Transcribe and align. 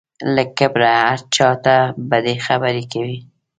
له 0.35 0.43
کبره 0.57 0.89
هر 1.03 1.19
چا 1.35 1.49
ته 1.63 1.75
بدې 2.09 2.35
خبرې 2.45 2.83
کوي. 2.93 3.17